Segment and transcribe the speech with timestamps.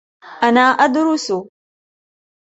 [0.43, 1.33] أنا أدرس